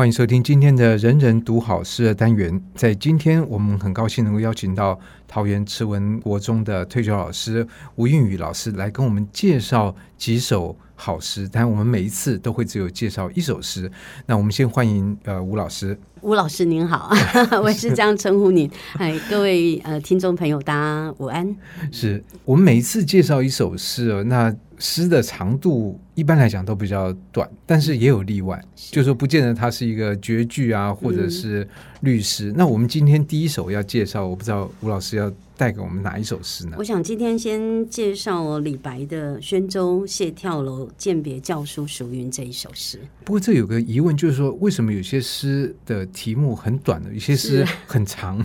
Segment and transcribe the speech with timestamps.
[0.00, 2.58] 欢迎收听今天的“人人读好诗”的单元。
[2.74, 11.48] 在今天，我们很高兴能够邀请到桃园慈文国中的退休老师吴韵宇老师来跟我们介绍几首好诗。
[11.50, 13.90] 但我们每一次都会只有介绍一首诗。
[14.26, 15.98] 那我们先欢迎呃吴老师。
[16.20, 17.10] 吴老师您好，
[17.62, 18.70] 我是这样称呼您。
[18.98, 21.56] 哎，各位呃听众朋友，大家午安。
[21.90, 24.54] 是我们每一次介绍一首诗哦，那。
[24.82, 31.68] 诗的长度一般来讲都比较短，但是也有例外，就是说不见得它是一个绝句啊，或者是
[32.00, 32.50] 律诗。
[32.50, 32.54] 嗯。
[32.56, 36.76] 那我们今天第一首要介绍，我不知道吴老师要带给我们哪一首诗呢？
[36.78, 42.98] 我想今天先介绍李白的《宣州谢跳楼饯别教书熟云》这一首诗。
[43.26, 48.38] 不过这有个疑问，就是说为什么有些诗的题目很短的，有些诗很长？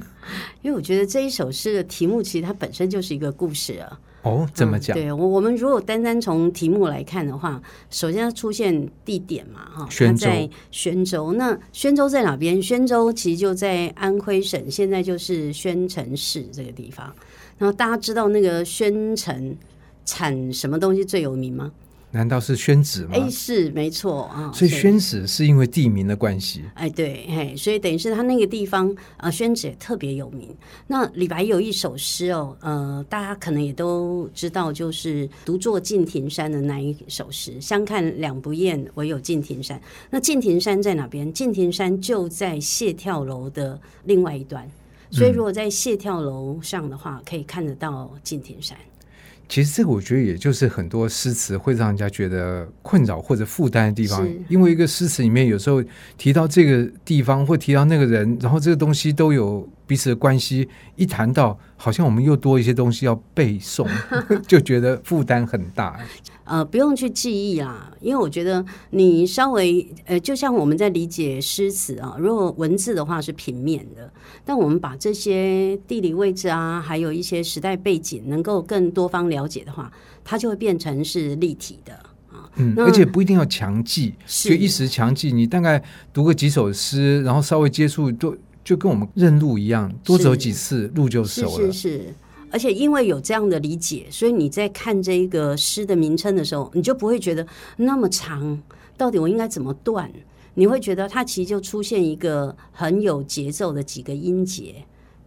[0.62, 3.98] 因为我觉得这一首诗的题目其实它本身就是一个故事啊。
[4.26, 4.98] 哦，怎么讲？
[4.98, 7.62] 嗯、对我，我们如果单单从题目来看的话，
[7.92, 11.34] 首先要出现地点嘛，哈，宣州，在宣州。
[11.34, 12.60] 那宣州在哪边？
[12.60, 17.16] 宣州其实就在安徽省，现在就是宣城市这个地方。
[17.60, 19.56] 然后大家知道那个宣城
[20.06, 21.72] 产什么东西最有名吗？
[22.16, 23.10] 难道是宣纸吗？
[23.12, 24.50] 哎，是没错啊。
[24.54, 26.64] 所以宣纸是因为地名的关系。
[26.76, 30.56] 哎，对，嘿，所以等于是他那个地方啊，宣纸也特别有名。
[30.88, 39.80] 那李白有一首诗哦，呃，大家可能也都知道，就是“独坐敬亭山”的那一首诗，“相看两不厌，唯有敬亭山”。
[40.10, 41.32] 那敬亭山在哪边？
[41.34, 44.66] 敬亭山就在谢跳楼的另外一端。
[45.12, 48.78] 所以如果在谢跳楼上的话，可以看得到敬亭山。
[49.48, 55.84] 其实这个我觉得也就是很多诗词会让人家觉得困扰或者负担的地方，因为一个诗词里面有时候
[56.18, 63.88] 提到这个地方或提到那个人，然后这个东西都有彼此的关系，一谈到好像我们又多一些东西要背诵，
[64.48, 66.00] 就觉得负担很大。
[66.44, 74.12] 呃，不用去记忆啦，因为我觉得你稍微呃，就像我们在理解诗词啊，如果文字的话是平面的，
[74.44, 79.92] 但我们把这些地理位置啊，还有一些时代背景，能够更多方了解的话，
[80.24, 81.94] 它就会变成是立体的
[82.32, 82.48] 啊。
[82.58, 91.72] 嗯，而且不一定要强记，就一时强记，你大概读个几首诗，然后稍微接触，都就跟我们认路一样，多走几次路就熟了。
[91.72, 92.14] 是是。
[92.52, 97.46] 而且因为有这样的理解，所以你在看这一个诗的名称的时候，你就不会觉得
[97.78, 98.62] 那么长。
[98.98, 100.12] 到底我应该怎么断？
[100.54, 104.76] 你会觉得它其实就出现一个很有节奏的几个音节，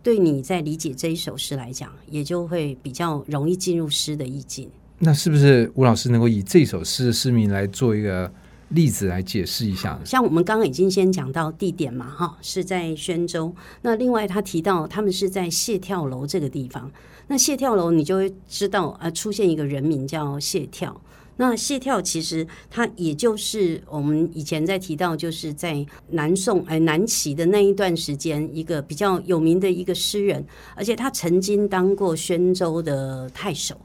[0.03, 4.71] 对你在理解这一首诗来讲，也就会比较容易进入诗的意境。
[4.99, 8.33] 那是不是吴老师能够以这首诗的诗名来做一个？
[8.71, 13.55] 例子来解释一下，像我们刚刚已经先讲到地点嘛，哈，是在宣州。
[13.83, 16.91] 那另外他提到他们是在谢跳楼这个地方。
[17.29, 21.01] 那谢跳楼，你就会知道，呃，出现一个人名叫谢跳。
[21.41, 33.81] 那谢跳其实他也就是我们以前在提到，就是在南宋哎南齐的那一段时间，一个比较有名的一个诗人，而且他曾经当过宣州的太守。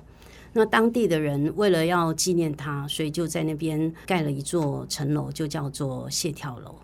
[0.53, 6.75] 那当地的人为了要纪念他，所以就在那边盖了一座城楼，就叫做谢跳楼。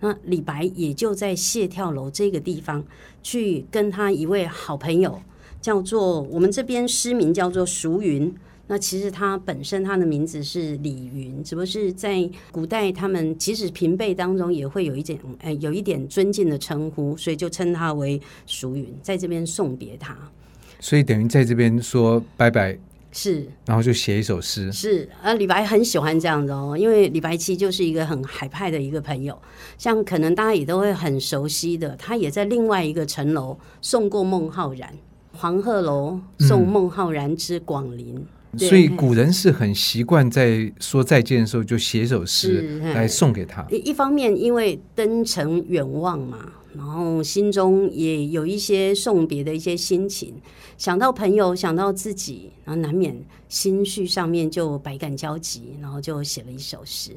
[0.00, 2.84] 那李白也就在谢跳楼这个地方
[3.22, 5.22] 去跟他一位好朋友，
[5.60, 8.34] 叫做我们这边诗名叫做叔云。
[8.66, 20.16] 那其实他本身他的名字是李云，只不过是在古代他们即使平辈当中也会有一点呃有一点尊敬的称呼，所以就称他为叔云，在这边送别他。
[20.80, 22.76] 所以等于在这边说拜拜。
[23.12, 24.72] 是，然后就写一首诗。
[24.72, 29.38] 是，呃，李白很喜欢这样子哦，因为李白其实就是一个很海派的一个朋友，
[29.76, 34.90] 像可能大家也都会很熟悉的，他也在另外一个城楼送过孟浩然，
[35.32, 38.26] 黄鹤楼送孟浩然之广陵。
[38.52, 43.66] 嗯、所以古人是很习惯在说再见的时候就写首诗来送给他。
[43.70, 46.38] 一方面因为登城远望嘛。
[46.74, 50.34] 然后心中也有一些送别的一些心情，
[50.78, 53.16] 想到朋友，想到自己，然后难免
[53.48, 57.12] 心绪上面就百感交集，然后就写了一首诗。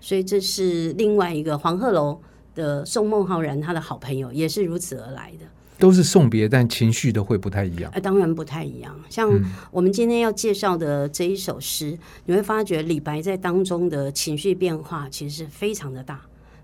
[0.00, 2.20] 所以这是另外一个黄鹤楼
[2.54, 5.46] 的宋孟浩然，他的好朋友也是如此而来的。
[5.78, 7.90] 都是送别，但情绪都会不太一样。
[7.94, 8.94] 呃，当然不太一样。
[9.08, 9.30] 像
[9.70, 16.20] 我们今天要介绍的这一首诗，你会发觉李白在当中的情绪变化其实是非常的大。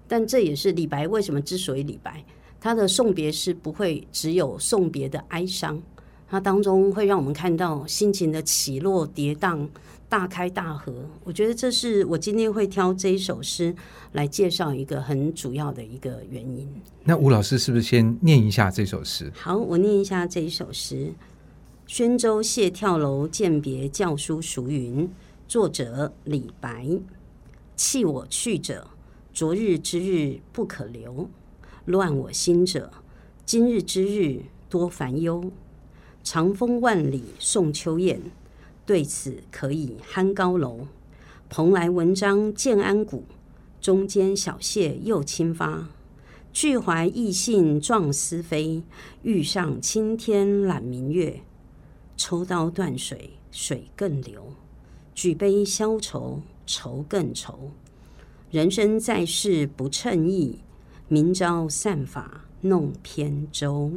[0.06, 2.23] 但这也是李白为什么之所以李白。
[2.61, 5.81] 他的送别诗不会只有送别的哀伤，
[6.29, 9.69] 它当中会让我们看到心情的起落跌宕、
[10.08, 10.93] 大开大合。
[11.23, 13.75] 我觉得这是我今天会挑这一首诗
[14.12, 16.69] 来介绍一个很主要的一个原因。
[17.05, 19.31] 那吴老师是不是先念一下这首诗？
[19.35, 21.12] 好，我念一下这一首诗：
[21.87, 25.08] 宣州谢跳楼饯别校书熟云，
[25.47, 26.88] 作者李白。
[27.76, 28.88] 弃我去者，
[29.32, 31.29] 昨日之日不可留，
[31.87, 32.91] 乱我心者，
[33.44, 35.53] 今日之日多烦忧。
[36.25, 38.21] 长风万里送秋雁，
[38.85, 40.88] 对此可以酣高楼。
[41.49, 43.23] 蓬莱文章建安骨，
[43.81, 45.87] 中间小谢又清发。
[46.53, 48.82] 俱怀逸兴壮思飞，
[49.23, 51.43] 欲上青天揽明月。
[52.17, 54.41] 抽刀断水，水更流；
[55.15, 57.71] 举杯消愁，愁更愁。
[58.50, 60.59] 人生在世不称意，
[61.08, 63.93] 明朝散发弄扁舟。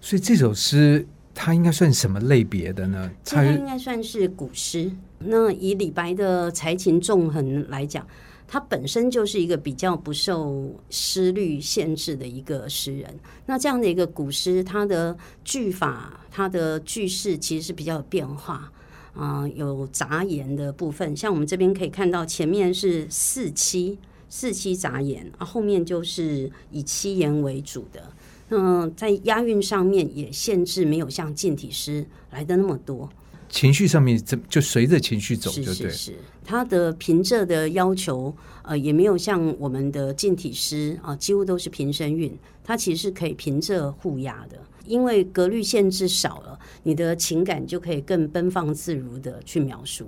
[0.00, 3.10] 所以这首诗它应该算什么类别的呢？
[3.24, 4.90] 它应该算是古诗。
[5.18, 8.06] 那以李白的才情纵横来讲。
[8.52, 13.08] 他本身就是一个比较不受诗律限制的一个诗人。
[13.46, 18.68] 那这样的一个古诗，它的句法、它的句式其实是比较有变化
[19.14, 21.16] 啊、呃，有杂言的部分。
[21.16, 23.96] 像我们这边可以看到，前面是四七
[24.30, 28.10] 四七杂言啊，后面就是以七言为主的。
[28.48, 33.08] 那在押韵上面也限制没有像近体诗来的那么多。
[33.48, 35.74] 情绪上面，就就随着情绪走，就对。
[35.74, 38.32] 是是是，它的平仄的要求，
[38.62, 42.32] 呃，也没有像我们的近体诗啊、呃，几乎都是平声韵。
[42.62, 44.56] 它其实是可以平仄互押的，
[44.86, 50.06] 因为格律限制少了，你的情感就可以更奔放自如的去描述。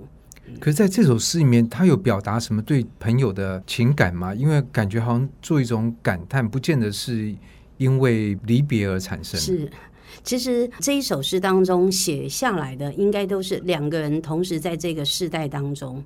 [0.59, 4.33] 可是在这首诗里面，他有表达什么对朋友的情感吗？
[4.35, 7.33] 因为感觉好像做一种感叹，不见得是
[7.77, 9.39] 因为离别而产生。
[9.39, 9.69] 是。
[10.23, 16.03] 其实这一首诗当中写下来的，应该都是两个人同时在这个世代当中，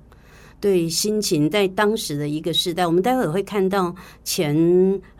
[0.58, 2.86] 对心情在当时的一个世代。
[2.86, 3.94] 我们待会儿会看到
[4.24, 4.56] 前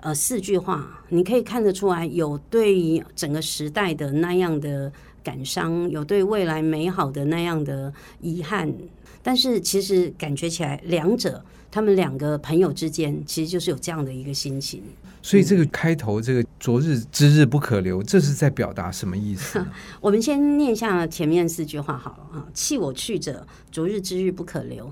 [0.00, 4.90] 呃四句话，你可以看得出来有对整个时代的那样的
[5.28, 7.92] 感伤，有对未来美好的那样的
[8.22, 8.72] 遗憾。
[9.22, 14.82] 但是其实感觉起来，两者他们两个朋友之间，其实就是有这样的一个心情。
[15.20, 19.62] 所以这个开头，这个“昨日之日不可留”，这是在表达什么意思？
[20.00, 24.86] 我们先念一下前面四句话好了啊！“弃我去者，昨日之日不可留；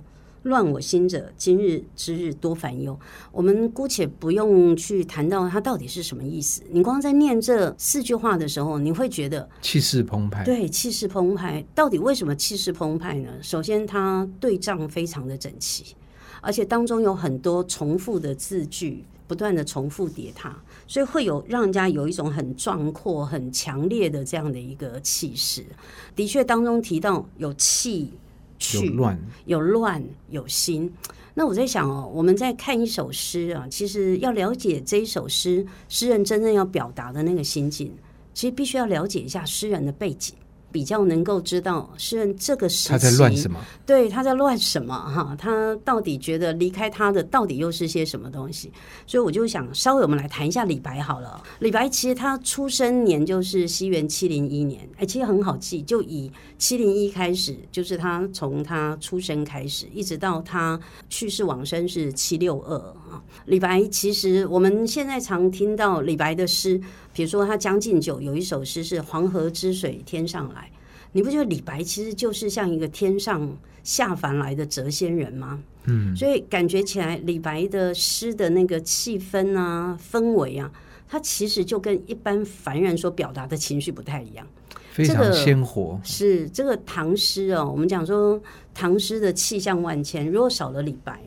[0.46, 2.98] 乱我心者，今日之日多烦忧。”
[3.30, 6.62] 我们姑且不用去谈到它到底是什么意思。
[6.70, 10.44] 你光在念这四句话的时候，你会觉得气势澎湃。
[10.44, 11.64] 对，气势澎湃。
[11.74, 13.30] 到底为什么气势澎湃呢？
[13.42, 15.94] 首先，它对仗非常的整齐，
[16.40, 19.04] 而且当中有很多重复的字句。
[19.28, 20.56] 不断的重复叠踏，
[20.86, 25.66] 所以会有让人家有一种很壮阔、很强烈的这样的一个气势。
[26.14, 28.12] 的确，当中提到有气、
[28.58, 30.92] 去、有乱、有乱、有心。
[31.34, 37.92] 那我在想哦，我们在看一首诗啊，其实要了解这一首诗，诗人真正要表达的那个心境，
[38.32, 40.34] 其实必须要了解一下诗人的背景。
[40.70, 43.58] 比较能够知道诗人这个时期他在乱什么？
[43.86, 44.94] 对，他在乱什么？
[44.94, 48.70] 哈，他到底觉得离开他的到底又是些什么东西？
[49.06, 51.42] 所以我就想稍微我们来谈一下李白好了。
[51.60, 60.78] 李白其实他出生年就是西元七零一年，哎，其实很好记，就以七零一开始，就是他从他出生开始，一直到他
[61.08, 63.22] 去世往生是七六二啊。
[63.46, 66.80] 李白其实我们现在常听到李白的诗。
[67.16, 70.70] 比如说，他《将进酒》有一首诗是“黄河之水天上来”，
[71.12, 75.58] 你不觉得李白其实就是像一个天上下凡来的谪仙人吗？
[75.84, 80.70] 嗯，所以感觉起来，李白的诗的那个气氛啊、氛围啊，
[81.08, 84.46] 他其实就跟一般凡人所表达的情绪不太一样，
[84.90, 85.92] 非常鲜活。
[85.92, 88.38] 这个、是这个唐诗哦，我们讲说
[88.74, 91.18] 唐诗的气象万千，如果少了李白。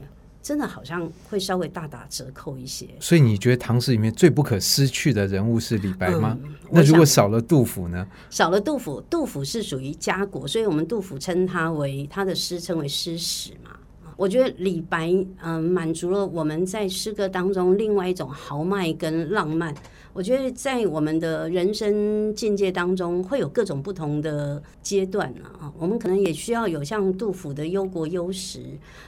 [0.49, 6.35] 真的好像会稍微大打折扣一些，所以你觉得唐诗里面最不可失去的人物是李白吗？
[6.43, 8.07] 嗯、那如果少了杜甫呢？
[8.31, 13.69] 少了杜甫，杜甫是属于家国，所以我们杜甫称他为他的诗称为诗史嘛。
[14.17, 15.13] 我觉得李白
[15.43, 19.71] 嗯满足了我们在诗歌当中另外一种豪迈跟浪漫。
[20.11, 25.71] 我觉得在我们的人生境界当中，会有各种不同的阶段啊。
[25.77, 28.59] 我们可能也需要有像杜甫的忧国忧时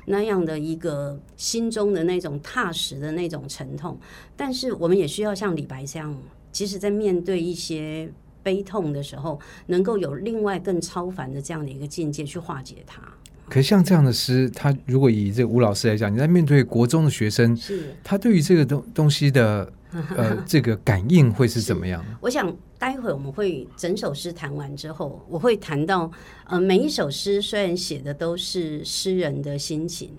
[0.06, 4.00] 那样的一个心中的那种踏实的那种沉痛，
[4.38, 6.16] 但是我们也需要像李白这样，
[6.52, 8.08] 即使在面对一些
[8.44, 13.02] 悲痛的时候，能够有另外更超凡的这样的一个境界去化解它。
[13.50, 19.74] 可是像这样的诗，他如果以这个吴老师来讲，你在面对国中的学生，是他对于这个东东西的。
[20.16, 22.04] 呃，这个感应会是怎么样？
[22.22, 26.10] 我想待会我们会整首诗谈完之后，我会谈到，
[26.46, 30.10] 呃，每一首诗虽然写的都是诗人的心情，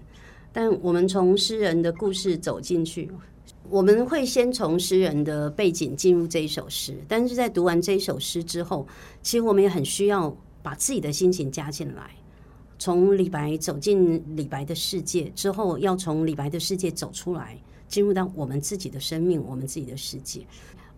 [0.52, 3.10] 但我们从诗人的故事走进去，
[3.70, 8.86] 我们会先从诗人的背景进入这一首诗，但是在读完这一首诗之后，
[9.22, 12.10] 其实我们也很需要把自己的心情加进来。
[12.78, 17.56] 从李白走进李白的世界之后，要从李白的世界走出来，
[17.92, 20.40] 进入到我们自己的生命，我们自己的世界。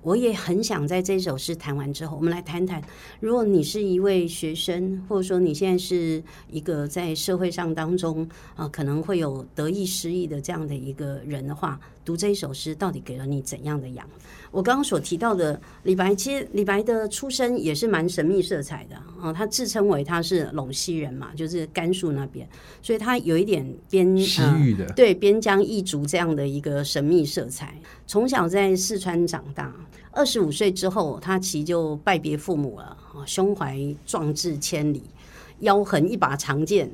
[0.01, 2.81] 我也很想在这首诗谈完之后，我们来谈谈，
[3.21, 14.07] 如果你是一位学生，或者说你现在是一个在社会上当中啊、可能会有得意失意的这样的一个人的话，读这一首诗到底给了你怎样的养？
[14.51, 22.47] 我刚刚所提到的李白，其实李白的出身也是蛮神秘色彩的啊、呃，他自称为他是陇西人嘛，就是甘肃那边，
[22.83, 27.75] 所以他有一点边西域的、呃、对边疆异族这样的一个神秘色彩，
[28.07, 29.75] 从小在四川长大。
[30.13, 35.03] 二十五岁之后，他其实就拜别父母了，胸怀壮志千里，
[35.61, 36.89] 腰横一把长剑，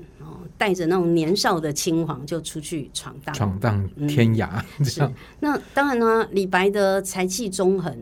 [0.57, 4.63] 带着那种年少的轻狂就出去闯荡，闯荡天涯。
[4.79, 5.11] 嗯、是
[5.41, 7.93] 那当然呢，李白的才气纵横，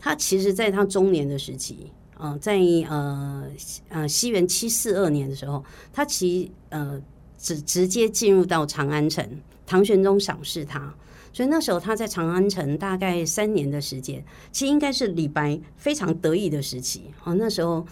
[0.00, 3.44] 他其实在他中年的时期，呃、在呃
[3.88, 7.00] 呃西元七四二年的时候，他其呃
[7.38, 9.28] 直直接进入到长安城，
[9.66, 10.94] 唐玄宗赏识他。
[11.32, 17.32] 所以那时候他在长安城大概三年的时间，其实应该是李白非常得意的时期啊。
[17.32, 17.84] 那时候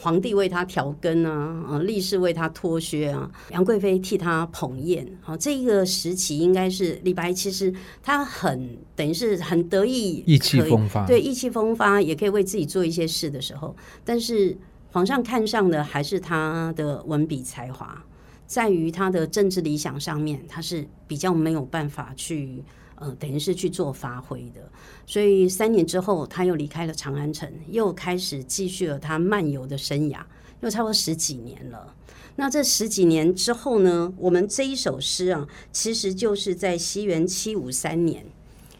[0.00, 5.36] 皇帝为他调羹啊，啊，力士为他脱靴啊，杨贵妃替他捧砚啊。
[5.36, 13.74] 这一个时期应该是李白其实他很等于是很得意，意气风发，对，意气风发，也可以为自己做一些事的时候。
[14.04, 14.56] 但是
[14.92, 18.00] 皇上看上的还是他的文笔才华，
[18.46, 22.62] 在于他的政治理想上面，他是比较没有办法去。
[23.00, 24.60] 呃，等于是去做发挥的，
[25.06, 30.18] 所以三年之后，他又离开了长安城，又开始继续了他漫游的生涯，
[30.60, 31.94] 又差不多十几年了。
[32.36, 38.24] 那这十几年之后呢，我们这一首诗啊，其实就是在西元七五三年，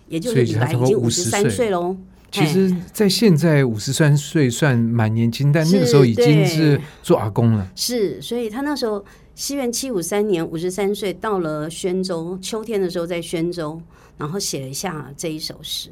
[0.09, 1.97] 也就是李白已经五十三岁喽。
[2.31, 7.67] 其实，在现在五十三岁算蛮年轻，但那个时候已经是做阿公了。
[7.75, 9.03] 是，所以他那时候
[9.35, 13.81] 西元七五三年五十三岁，到了宣州，秋天的时候在宣州。
[14.19, 15.91] 然后写了一下这一首诗。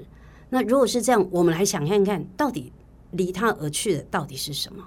[0.51, 2.73] 那如果是这样，我们来想看看到底
[3.13, 4.85] 离他而去的到底是什么？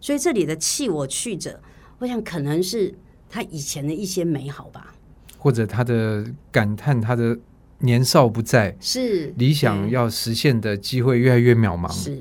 [0.00, 1.60] 所以这里的弃我去者，
[1.98, 2.92] 我想可能是
[3.30, 4.94] 他以前的一些美好吧，
[5.38, 7.38] 或者他的感叹，他的
[7.78, 12.20] 年少不在，是理想要实现的机会越来越渺茫，是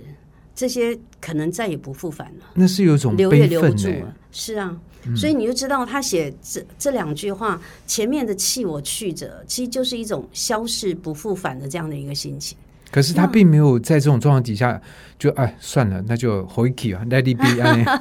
[0.61, 2.45] 这些可能再也不复返了。
[2.53, 4.77] 那是有一种留也留不住了，是啊。
[5.15, 12.55] 所以你就知道，他写这这两句话前面的“弃我去者”，其实就是一种消逝不复返的这样的一个心情。
[12.91, 14.79] 可是他并没有在这种状况底下
[15.17, 17.51] 就哎算了，那就回去啊，Let it be，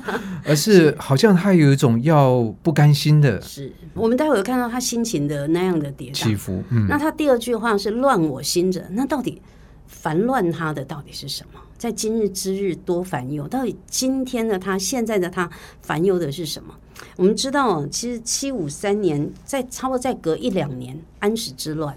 [0.45, 3.40] 而是好像他有一种要不甘心的。
[3.40, 6.62] 是我们待会有看到他心情的那样的跌宕起伏。
[6.69, 9.40] 嗯，那他第二句话是“乱我心者”，那到底
[9.87, 11.61] 烦乱他的到底是什么？
[11.81, 16.75] 在今日之日多烦忧，到底今天的他、现在的他烦忧的是什么？
[17.17, 21.97] 我们知道，其实七五三年，在差不多再隔一两年，安史之乱，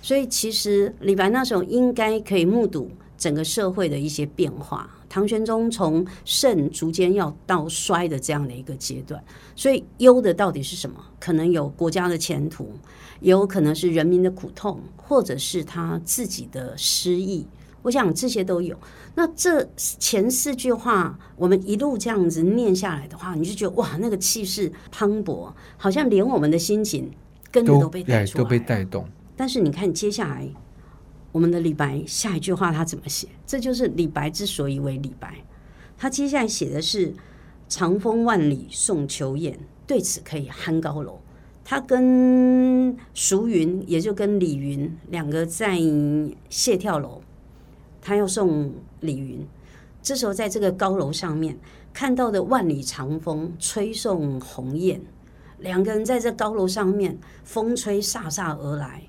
[0.00, 4.88] 所以其实李白那时候应该可以目睹整个社会的一些变化。
[5.06, 9.22] 唐玄宗从盛逐渐要到衰的这样的一个阶段，
[9.54, 10.96] 所以忧的到底是什么？
[11.20, 12.72] 可能有国家的前途，
[13.20, 17.46] 也有可能是人民的苦痛，或者是他自己的失意。
[17.82, 18.76] 我想这些都有。
[19.14, 27.10] 那这前四句话，我们一路这样子念下来的话，你就觉得哇，那个气势磅礴，好像连我们的心情
[27.50, 29.08] 跟着都被带出来，都被带动。
[29.36, 30.48] 但是你看接下来，
[31.32, 33.28] 我们的李白下一句话他怎么写？
[33.46, 35.34] 这就是李白之所以为李白。
[35.96, 37.12] 他接下来写的是
[37.68, 39.56] “长风万里送秋雁，
[39.86, 41.20] 对此可以酣高楼”。
[41.64, 45.78] 他跟熟云，也就跟李云两个在
[46.48, 47.20] 谢跳楼。
[48.08, 49.46] 他要送李云，
[50.02, 51.54] 这时候在这个高楼上面
[51.92, 54.98] 看到的万里长风吹送鸿雁，
[55.58, 59.02] 两个人在这高楼上面，风吹飒飒而来，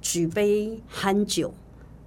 [0.00, 1.54] 举杯酣酒。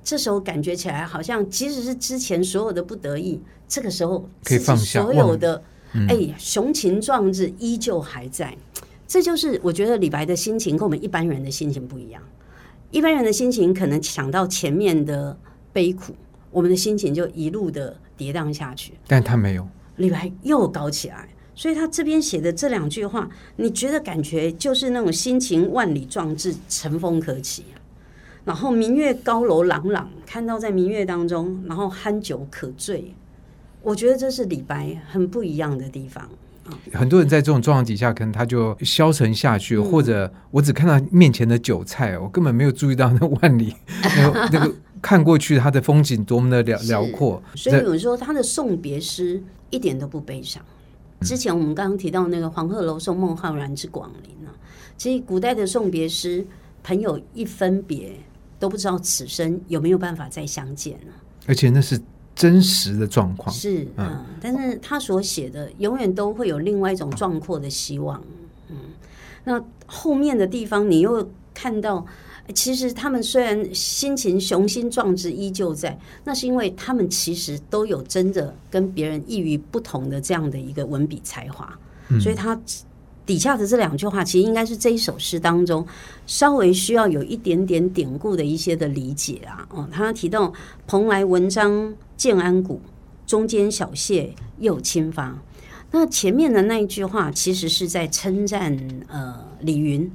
[0.04, 5.64] 这时候感觉起来好像，即使是之前所有的不得意，这个时候可以放下所有的，
[6.10, 8.54] 哎，雄情壮志依旧还在。
[9.08, 12.22] 这就是我觉得李白的心情跟我们一般人的心情不一样。
[12.92, 15.38] 一般人的心情可能想到前面的
[15.72, 16.14] 悲苦。
[16.54, 19.68] 我们的心情就一路的跌宕下去，但他没有，
[19.98, 27.66] 李白又高起来，所以他这边写的这两句话，你觉得感觉就是那种心情万里壮志，乘风可起。
[28.46, 33.14] 然后明月高楼朗朗，看到在明月当中，然后酣酒可醉，
[33.82, 36.30] 我觉得这是李白很不一样的地方。
[36.94, 44.50] 很多人在这种状况底下，可能他就消沉下去，嗯、或者我只看到面前的韭菜，我根本没有注意到那万里 那个。
[44.52, 47.44] 那个看过去，它的风景多么的辽辽阔。
[47.56, 50.64] 所以有时候他的送别诗一点都不悲伤，
[51.20, 54.50] 之前我们刚刚提到那个黄鹤楼送孟浩然之广陵啊，
[54.98, 56.48] 其实古代的送别诗，
[56.82, 58.14] 朋友一分别
[58.58, 61.12] 都不知道此生有没有办法再相见呢？
[61.48, 62.00] 而且那是
[62.34, 68.24] 真实的状况，是嗯，但是他所写的永远都会有另外一种壮阔的希望，
[68.70, 68.78] 嗯，
[69.44, 72.06] 那后面的地方你又看到。
[72.54, 81.74] 其实他们虽然心情雄心壮志依旧在，那是因为他们其实都有真的跟别人异于不同的这样的一个文笔才华，
[82.10, 82.60] 嗯、所以他
[83.26, 85.88] 底下的这两句话，其实应该是这一首诗当中
[86.28, 89.66] 稍微需要有一点点典故的一些的理解啊。
[89.70, 90.52] 哦，他提到
[90.86, 92.82] “蓬莱文章建安骨，
[93.26, 95.34] 中间小谢又清发”，
[95.92, 100.12] 那前面的那一句话其实是在称赞呃李云。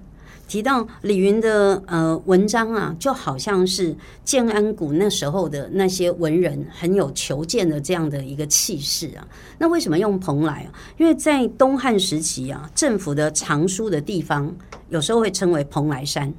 [0.49, 9.28] 提到李云的呃文章啊，就好像是建安谷那时候的那些文人很有求见的这样的一个气势啊。
[9.59, 10.73] 那为什么用蓬莱啊？
[10.97, 14.52] 因为在东汉时期啊，政府的藏书的地方
[14.88, 16.33] 有时候会称为蓬莱山。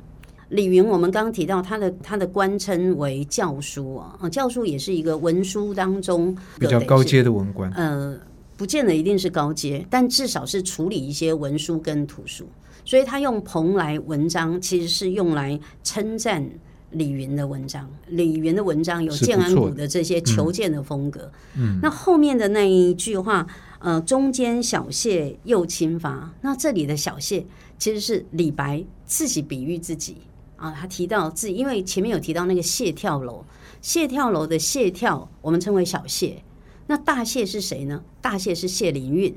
[0.50, 7.72] 李云，我们刚刚提到他的他的官称为教书啊，教书也是一个文书当中比较高阶的文官。
[7.74, 8.18] 呃，
[8.58, 12.48] 不见得一定是高阶，但至少是处理一些文书跟图书。
[12.90, 16.44] 所以他用蓬莱文章，其实是用来称赞
[16.90, 17.88] 李云的文章。
[18.08, 21.32] 李云的文章有建安骨的这些求见的风格。
[21.56, 23.46] 嗯，那后面的那一句话，
[23.78, 26.34] 呃，中间小谢又清发。
[26.42, 27.46] 那这里的小谢
[27.78, 30.18] 其实是李白自己比喻自己
[30.56, 33.46] 啊，他提到自己，因为前面有提到那个谢跳楼，
[33.84, 36.42] 谢跳楼的谢跳，我们称为小谢。
[36.88, 38.04] 那大谢是谁呢？
[38.20, 39.36] 大谢是谢灵运。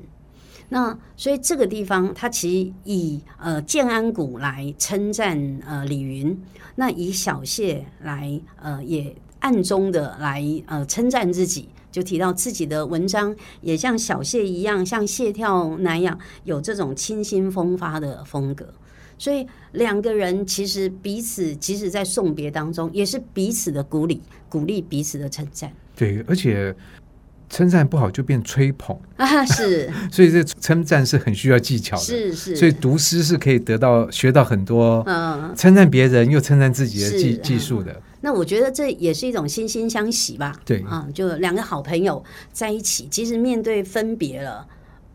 [0.69, 6.35] 那所以这个地方，他其实以呃建安骨来称赞呃李云，
[6.75, 18.73] 那以小谢来呃也暗中的来呃称赞自己，就提到自己的文章也像小谢一样，像谢跳那样有这种清新风发的风格。
[19.19, 25.71] 所以两个人其实彼此即使在送别当中，也是彼此的鼓励，鼓励彼此的称赞。
[25.95, 26.75] 对，而且。
[27.53, 28.97] 称赞不好就变吹捧。
[29.15, 38.01] 啊，是， 所以这称赞是很需要技巧的，是是，所以读诗是可以得到学到很多，嗯，称赞别人又称赞自己的技技术的。
[38.21, 40.79] 那我觉得这也是一种惺惺相惜吧，对。
[40.89, 44.65] 啊，就两个好朋友在一起，即使面对分别了，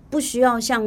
[0.08, 0.80] 不需要像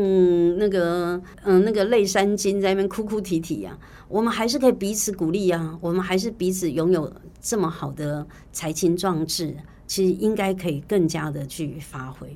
[0.57, 7.11] 那个嗯那个泪山金在那边哭哭啼啼啊，我们还是可以彼此鼓励啊，我们还是彼此拥有
[7.41, 9.53] 这么好的才情壮志。
[9.91, 12.33] 其实应该可以更加的去发挥，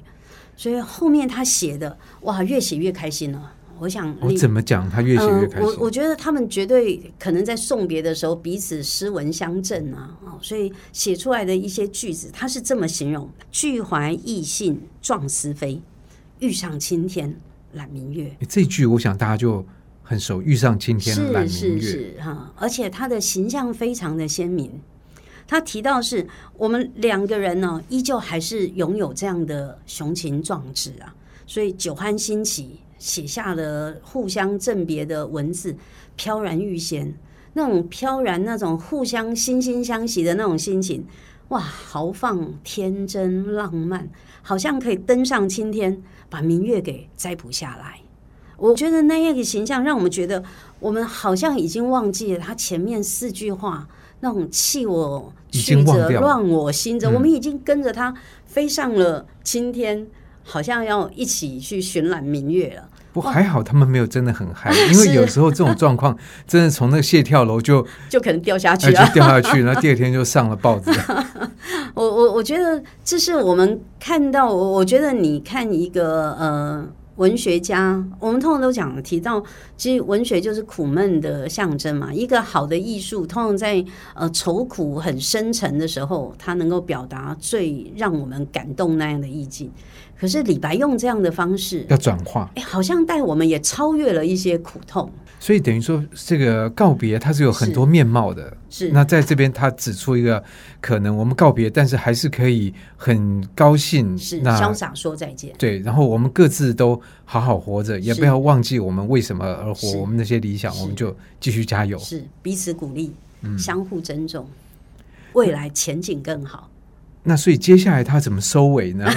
[0.58, 3.54] 所以后面他写的哇，越写越开心了。
[3.80, 5.66] 我想我怎么讲，他越写越开心。
[5.66, 15.82] 呃、我我觉得他们绝对可能在送别的时候彼此诗文相赠啊，所以写出来的一些句子，他是这么形容：俱怀逸兴壮思飞，
[16.40, 17.34] 欲上青天
[17.72, 18.36] 揽明月。
[18.50, 19.66] 这句我想大家就
[20.04, 24.82] 很熟，欲上青天揽明月是是是哈，而且他的形象非常的鲜明。
[25.48, 26.28] 他提到是
[26.58, 31.14] 我们两个人呢，依旧还是拥有这样的雄情壮志啊，
[31.46, 35.76] 所以酒酣心起写下了互相赠别的文字，
[36.16, 37.14] 飘然欲仙，
[37.54, 41.06] 那种飘然那种互相惺惺相惜的那种心情，
[41.50, 44.10] 哇，豪放天真浪漫，
[44.42, 48.00] 好像可以登上青天，把明月给摘卜下来。
[48.58, 50.44] 我觉得那样的形象让我们觉得，
[50.80, 53.88] 我们好像已经忘记了他前面四句话。
[54.26, 58.12] 那种弃我曲折乱我心者，我们已经跟着他
[58.44, 60.08] 飞上了青天，嗯，
[60.44, 62.90] 好像要一起去寻览明月了。
[63.14, 70.90] 不还好，他们没有真的很嗨，因为 有时候这种状况， 真的从那个谢跳楼就 就可能掉下去了，就掉下去，然后第二天就上了报纸。
[71.94, 76.88] 我我我觉得这是我们看到，我觉得你看一个呃。
[77.16, 79.42] 文学家，我们通常都讲提到，
[79.78, 82.14] 其实文学就是苦闷的象征嘛。
[82.14, 89.72] 一个好的艺术，通常在呃愁苦很深沉的时候，它能够表达最让我们感动那样的意境。
[90.20, 95.10] 可是李白用这样的方式要转化，哎，好像带我们也超越了一些苦痛。
[95.40, 98.56] 所以等于说，这个告别它是有很多面貌的。
[98.78, 100.44] 是，那在这边他指出一个
[100.82, 105.54] 可能，我们告别，但是还是可以很高兴，是潇洒说再见。
[105.58, 114.46] 对，然后我们各自都好好活着，也不要忘记我们为什么而活，我们那些理想，我们就继续加油，是彼此鼓励，嗯相互尊重，
[115.32, 116.70] 未来前景更好。
[117.24, 119.10] 那所以接下来他怎么收尾呢？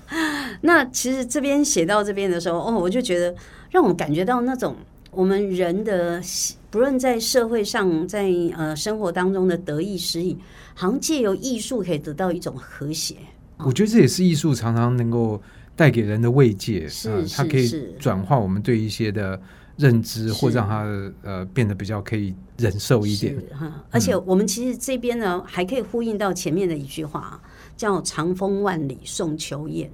[0.60, 3.34] 那其实这边写到这边的时候，哦，我就觉得
[3.70, 4.76] 让我感觉到那种
[5.10, 6.20] 我们人的
[6.70, 10.36] 不论在社会上，在呃生活当中的得意失意，
[10.74, 13.16] 好像借由艺术可以得到一种和谐。
[13.58, 15.40] 我觉得这也是艺术常常能够
[15.74, 19.40] 带给人的慰藉，是、呃、它可以转化我们对一些的
[19.76, 20.84] 认知，或让它
[21.22, 23.34] 呃变得比较可以忍受一点。
[23.58, 27.40] 哈，而且我们其实这边呢，还可以呼应到前面的一句话，
[27.76, 29.90] 叫“长风万里送秋雁”。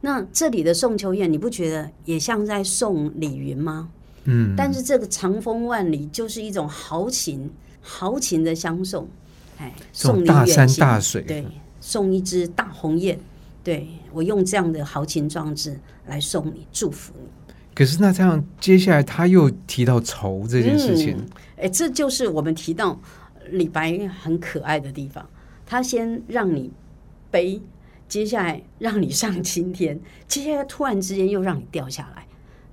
[0.00, 3.90] 那这里的送秋雁，你不觉得也像在送李云吗？
[4.24, 9.08] 嗯，但是这个长风万里就是一种豪情，豪情的相送。
[9.58, 11.46] 哎，送你大山大水，对，
[11.80, 13.18] 送一只大鸿雁，
[13.62, 17.28] 对，我用这样的豪情壮志来送你，祝福你。
[17.74, 21.16] 可是那这样，接下来他又提到愁这件事情，
[21.56, 22.98] 哎、嗯，这就是我们提到
[23.50, 25.24] 李白很可爱的地方。
[25.66, 26.70] 他先让你
[27.30, 27.60] 悲。
[28.06, 32.23] 接下来让你上青天，接下来突然之间又让你掉下来。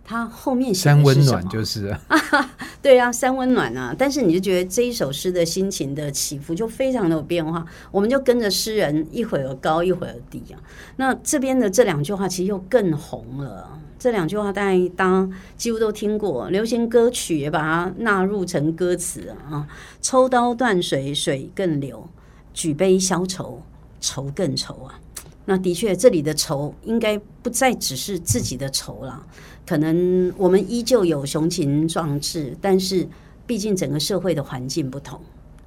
[0.04, 2.20] 他后面写三温暖就是啊，
[2.82, 3.96] 对啊，三温暖啊。
[3.98, 10.60] 但是你就觉得这一首诗的心情的起伏就非常的有变化，我们就跟着诗人一会儿高一会儿低啊。
[10.98, 13.80] 那这边的这两句话其实又更红了。
[13.98, 19.68] 这两句话大家大家几乎都听过，流行歌曲也把它纳入成歌词啊。
[20.02, 22.10] 抽刀断水，水更流；
[22.52, 23.62] 举杯消愁，
[24.00, 25.00] 愁更愁啊。
[25.46, 29.26] 那的确，这里的愁应该不再只是自己的愁了。
[29.67, 33.08] 可能我们依旧有雄情壮志，但是
[33.45, 35.19] 毕竟整个社会的环境不同。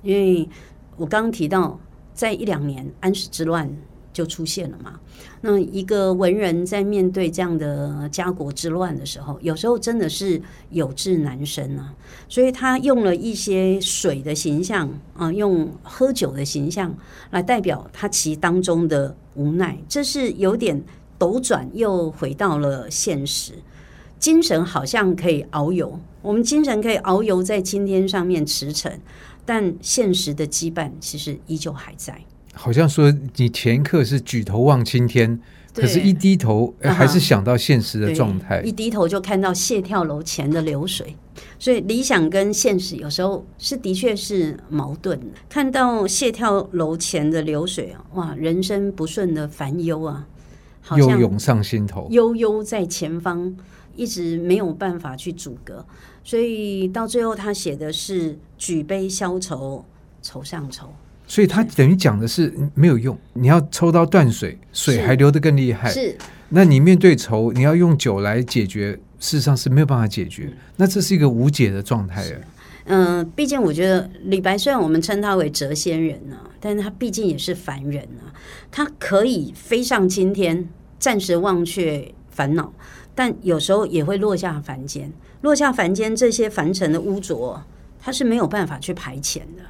[0.03, 0.49] 因为
[0.97, 1.79] 我刚刚提到，
[2.15, 3.71] 在一两年安史之乱。
[4.15, 5.01] 就出现了嘛。
[5.41, 11.93] 那一个文人在面对这样的家国之乱的时候，有时候真的是有志难伸啊。
[12.29, 16.97] 所以他用了一些水的形象啊，用喝酒的形象
[17.33, 19.77] 来代表他其当中的无奈。
[19.89, 20.81] 这是有点
[21.19, 23.55] 斗转，又回到了现实。
[24.19, 28.93] 精神好像可以遨游，我们精神可以遨游在青天上面驰骋，
[29.45, 32.19] 但现实的羁绊其实依旧还在。
[32.55, 35.41] 好像说你前一刻是举头望青天，
[35.75, 38.63] 可是一低头还是想到现实的状态。
[38.63, 41.17] 一低头就看到谢跳楼前的流水，
[41.59, 45.27] 所以理想跟现实有时候是的确是矛盾的。
[45.49, 50.25] 看到谢跳楼前的流水啊，哇，人生不顺的烦忧啊，
[50.81, 53.53] 好像又涌上心头，悠悠在前方，
[53.97, 55.85] 一直没有办法去阻隔。
[56.23, 59.85] 所以到最后，他写的是举杯消愁，
[60.23, 60.93] 愁上愁。
[61.27, 65.91] 所以他等于讲的是没有用，你要抽刀断水，水还流得更厉害。
[65.91, 66.17] 是，
[66.51, 70.53] 那你面对愁，你要用酒来解决，事实上是没有办法解决。
[70.77, 72.41] 那这是一个无解的状态啊。
[72.85, 78.29] 嗯、呃，毕竟我觉得李白虽然我们称他为谪仙人啊，但是他毕竟也是凡人啊。
[78.71, 82.71] 他可以飞上青天，暂时忘却烦恼，
[83.15, 85.13] 但有时候也会落下凡间。
[85.43, 87.63] 落下凡间，这些凡尘的污浊，
[88.01, 89.63] 他是没有办法去排遣的。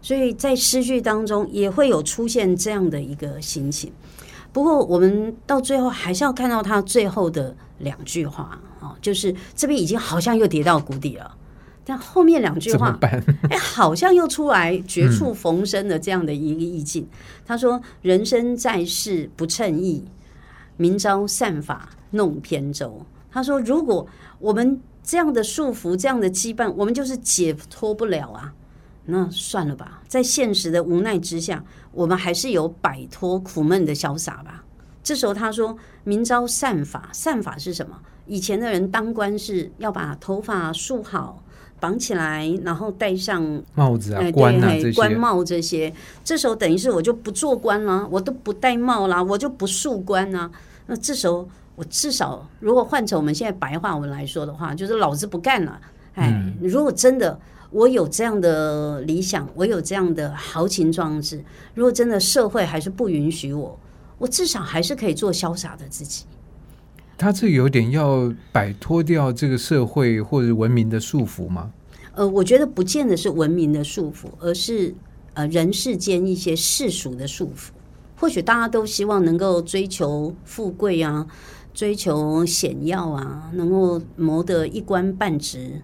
[0.00, 3.92] 所以在诗句当中也会有出现这样的一个心情，
[4.52, 11.34] 不过我们到最后还是要看到他最后的两句话啊，就是这边已经好像又跌到谷底了，
[11.84, 12.98] 但后面两句话，
[13.48, 17.06] 哎，好像又出来绝处逢生的这样的一个意境。
[17.46, 20.04] 他说：“人生在世不称意，
[20.76, 24.06] 明朝散发弄扁舟。”他说：“如果
[24.38, 28.54] 我们这样的束缚、这样的羁绊，我们就是解脱不了啊。”
[29.04, 34.62] 那算了吧，在现实的无奈之下，我们还是有摆脱苦闷的潇洒吧。
[35.02, 37.98] 这时候他说：“明朝散法，散法是什么？
[38.26, 41.42] 以前的人当官是要把头发束好，
[41.80, 43.42] 绑起来，然后戴上
[43.74, 45.92] 帽子啊、冠啊这官帽这些。
[46.22, 50.48] 这时候等于是我就不做官了，我都不戴帽啦，我就不束冠啊。
[50.86, 55.80] 那这时候我至少，如果换成我们现在白话文来说的话，就是老子不干了。
[56.14, 57.38] 哎，嗯、如果真的。”
[57.72, 61.42] 我有这样的理想，我有这样的豪情壮志。
[61.72, 63.80] 如果真的社会还是不允许我，
[64.18, 66.26] 我至少还是可以做潇洒的自己。
[67.16, 71.72] 他这有点要摆脱掉这个社会或者文明的束缚吗？
[72.14, 74.94] 呃，我觉得不见得是文明的束缚，而是
[75.32, 77.70] 呃人世间一些世俗的束缚。
[78.18, 81.26] 或许大家都希望能够追求富贵啊，
[81.72, 85.80] 追求显耀啊，能够谋得一官半职。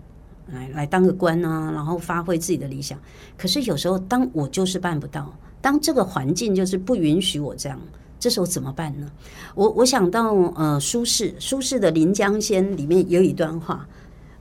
[0.50, 2.98] 来来当个官啊，然后发挥自己的理想。
[3.36, 7.78] 可是有时候，当我就是办不到，当这个环境就是不允许我这样，
[8.18, 9.12] 这时候怎么办呢？
[9.54, 13.86] 我我想到呃，苏轼，苏轼的《临江仙》里面有一段话，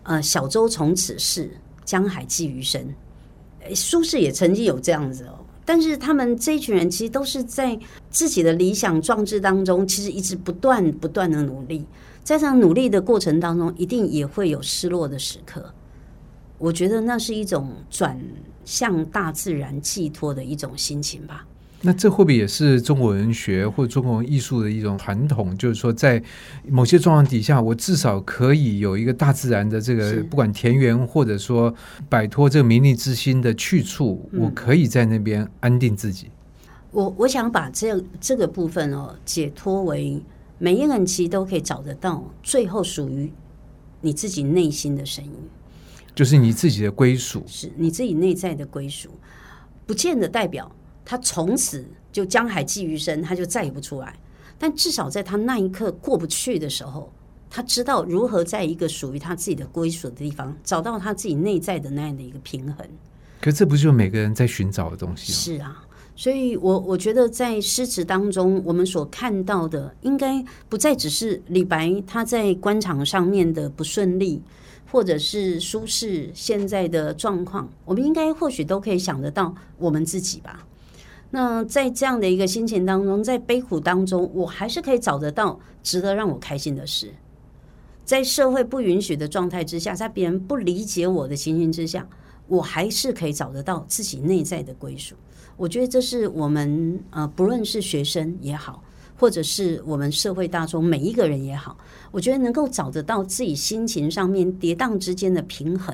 [0.04, 1.52] 呃，小舟从此逝，
[1.84, 2.82] 江海寄余生。
[3.76, 7.78] 苏轼也曾经有这样子哦，但是他们这一群人其实都是在
[8.10, 11.86] 自己的理想壮志当中，其实一直不断不断的努力，
[12.24, 15.74] 在这样努力的过程当中，一定也会有失落的时刻。
[16.58, 18.18] 我觉得那是一种转
[18.64, 21.46] 向大自然寄托的一种心情吧。
[21.82, 25.56] 那这会不会也是中国文学或中国艺术的一种传统？
[25.58, 26.22] 就是说，在
[26.68, 31.74] 某些状况底下，我至少可以有一个大自然的这个，不管田园，或者说
[32.10, 36.32] 摆脱这个名利之心的去处，我可以在那边安定自己。
[36.90, 40.20] 我我想把这这个部分哦，解脱为
[40.58, 43.32] 每一个人其实都可以找得到最后属于
[44.02, 45.32] 你自己内心的声音，
[46.16, 49.10] 就是你自己的归属，是你自己内在的归属，
[49.86, 50.72] 不见得代表。
[51.10, 54.14] 他从此就江海寄余生，他就再也不出来。
[54.60, 57.10] 但至少在他那一刻过不去的时候，
[57.50, 62.86] 他知道如何在一个属于他自己的归属的地方，找到他自己内在的那样的一个平衡。
[63.40, 65.38] 可这不就是每个人在寻找的东西吗？
[65.38, 65.82] 是啊，
[66.14, 74.42] 所以我我觉得在诗词当中，我们所看到的，应该不再只是李白他在官场上面的不顺利，
[74.92, 80.68] 或者是苏轼现在的状况，我们应该或许都可以想得到我们自己吧。
[81.30, 87.14] 那在这样的一个心情当中，在悲苦当中，我还是可以找得到值得让我开心的事。
[88.06, 92.08] 在社会不允许的状态之下，在别人不理解我的情形之下，
[92.48, 95.16] 我还是可以找得到自己内在的归属。
[95.58, 98.82] 我觉得这是我们呃，不论是学生也好，
[99.18, 101.78] 或者是我们社会大众每一个人也好，
[102.12, 105.94] 我觉得能够找得到自己心情上面跌宕之间的平衡，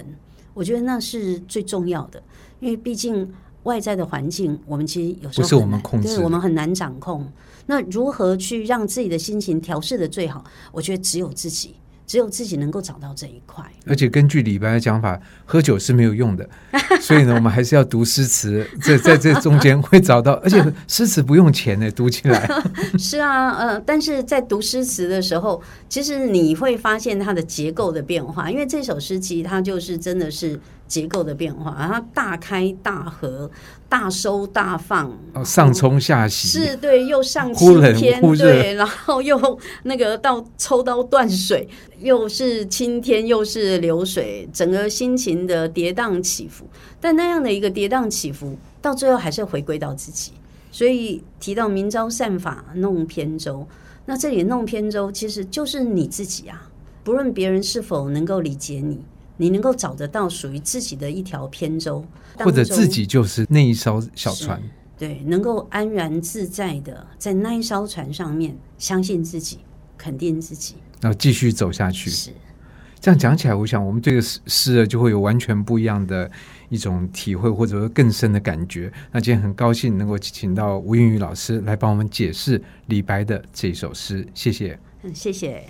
[0.53, 2.21] 我觉得那是最重要的，
[2.59, 3.33] 因为毕竟。
[3.63, 7.27] 外在的环境，我们其实有时候不是我们控制，对，我们很难掌控。
[7.65, 10.43] 那如何去让自己的心情调试的最好？
[10.71, 11.75] 我觉得只有自己。
[12.05, 16.47] 只有自己能够找到这一块，而且根据李白的讲法，喝酒是没有用的，
[16.99, 22.47] 所以呢，我们还是要读诗词，在 在这中间会找到，而且诗词不用钱呢，读起来
[22.99, 30.59] 是啊，呃，但是在读诗词的时候，其实你会发现它的结构的变化，因为这首诗其实它就是真的是
[30.93, 33.49] 结构的变化，然后大开大合。
[33.89, 39.37] 大收大放，上冲下洗，是对，又上青天，对，然后又
[39.83, 46.65] 那个到抽刀断水，又是青天，又是流水，整个心情的跌宕起伏。
[46.99, 50.31] 但那样的一个跌宕起伏，到最后还是回归到自己。
[50.71, 53.67] 所以提到明朝散法弄扁舟，
[54.07, 56.67] 那这里弄扁舟其实就是你自己啊，
[57.03, 59.03] 不论别人是否能够理解你。
[59.37, 62.05] 你能够找得到属于自己的一条扁舟，
[62.37, 64.61] 或者自己就是那一艘小船，
[64.97, 69.59] 对，能够安然自在的在那一艘船上面，相信自己，
[69.97, 72.09] 肯定自己，然后继续走下去。
[72.09, 72.31] 是
[72.99, 76.31] 这样讲起来，我想我们这个诗诗就会有完全不一样的
[76.69, 78.89] 一种体会，或者说更深的感觉。
[79.11, 84.79] 那今天很高兴能够请到吴映瑜老师来帮我们解释李白的这首诗，谢谢。
[85.01, 85.65] 嗯，谢谢。